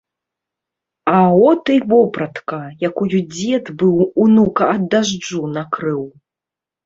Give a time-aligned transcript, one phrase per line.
[1.15, 1.17] А
[1.49, 2.57] от і вопратка,
[2.87, 3.93] якою дзед быў
[4.23, 6.01] унука ад дажджу накрыў.